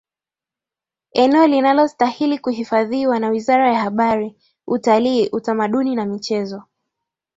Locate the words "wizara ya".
3.29-3.79